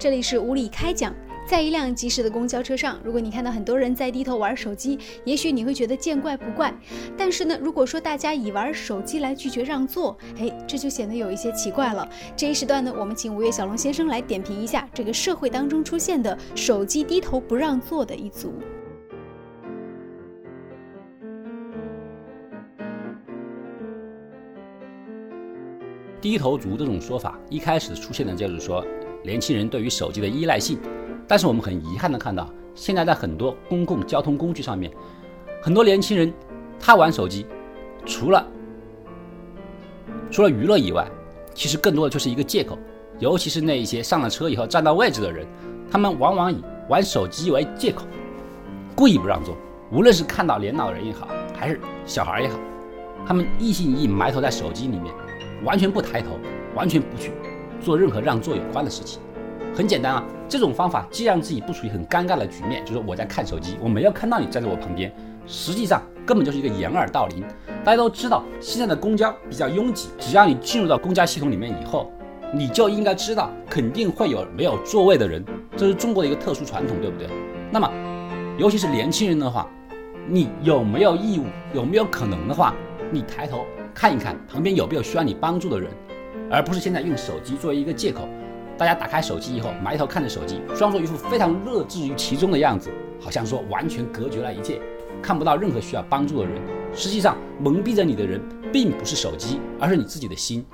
[0.00, 1.14] 这里是无理开讲。
[1.46, 6.72] 在一辆疾驶的公交车上，如果你看到很多人在低头玩手机，也许你会觉得见怪不怪。
[7.18, 12.08] 但是呢，如果说大家以玩手机来拒绝让座，哎，这就显得有一些奇怪了。
[12.34, 18.54] 这一时段呢，我们请吴越小龙先生来点评一下这个社会当中出现的手机低头不让座的一族。
[26.22, 28.82] 低头族这种说法一开始出现的就是说
[29.22, 30.78] 年轻人对于手机的依赖性，
[31.28, 34.90] 但是我们很遗憾的看到，现在在很多公共交通工具上面，
[35.62, 36.32] 很多年轻人
[36.78, 37.46] 他玩手机，
[38.06, 38.46] 除了
[40.30, 41.06] 除了娱乐以外，
[41.54, 42.78] 其实更多的就是一个借口。
[43.18, 45.46] 尤其是那一些上了车以后占到位置的人，
[45.90, 48.06] 他们往往以玩手机为借口，
[48.96, 49.54] 故意不让座。
[49.92, 52.58] 无论是看到年老人也好，还是小孩也好，
[53.26, 55.12] 他们一心一意埋头在手机里面。
[55.62, 56.38] 完全不抬头，
[56.74, 57.32] 完全不去
[57.80, 59.20] 做任何让座有关的事情。
[59.74, 65.12] 很简单啊，这种方法既让自己不处于很尴尬的局面，就是我在看手机，我没有看到你站在我旁边，
[65.46, 67.44] 实际上根本就是一个掩耳盗铃。
[67.84, 72.12] 大家都知道，现在的公交比较拥挤，只要你进入到公交系统里面以后，
[72.52, 75.42] 你就应该知道肯定会有没有座位的人，
[75.76, 77.28] 这是中国的一个特殊传统，对不对？
[77.70, 77.88] 那么，
[78.58, 79.70] 尤其是年轻人的话，
[80.28, 82.74] 你有没有义务，有没有可能的话，
[83.10, 83.64] 你抬头？
[83.94, 85.90] 看一看旁边有没有需要你帮助的人，
[86.50, 88.28] 而不是现在用手机作为一个借口。
[88.76, 94.80] 大家打开手机以后，埋头看着手机，装作一副非常乐置于其中的样子，好像说完全隔绝了一切，
[95.20, 96.60] 看不到任何需要帮助的人。
[96.94, 98.40] 实际上，蒙蔽着你的人
[98.72, 100.64] 并不是手机，而是你自己的心。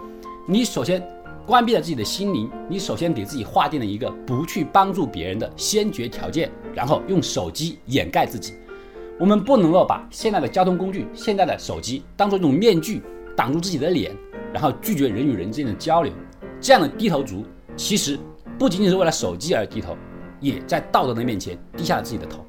[0.47, 1.03] 你首先
[1.45, 8.55] 关闭了自己的心灵，你首先给自己划定了一个不去帮助别人的先决条件，然后用手机掩盖自己。
[9.19, 13.03] 我们不能够把现在的交通工具、现在的手机当做一种面具，
[13.37, 14.15] 挡住自己的脸，
[14.57, 16.11] 然后拒绝人与人之间的交流。
[16.62, 17.45] 这样的低头族，
[17.77, 18.19] 其实
[18.58, 19.95] 不仅仅是为了手机而低头，
[20.41, 22.42] 也在道德的面前低下了自己的头。